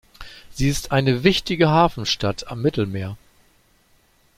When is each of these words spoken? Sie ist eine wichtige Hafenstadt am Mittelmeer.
Sie 0.51 0.67
ist 0.67 0.91
eine 0.91 1.23
wichtige 1.23 1.69
Hafenstadt 1.69 2.47
am 2.47 2.63
Mittelmeer. 2.63 3.17